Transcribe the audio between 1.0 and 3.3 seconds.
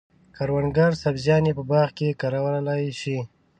سبزیان په باغ کې کرلای شي.